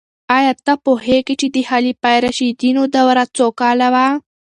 آیا 0.37 0.53
ته 0.65 0.73
پوهیږې 0.85 1.35
چې 1.41 1.47
د 1.55 1.57
خلفای 1.69 2.17
راشدینو 2.25 2.83
دوره 2.95 3.23
څو 3.35 3.47
کاله 3.59 3.87
وه؟ 3.93 4.07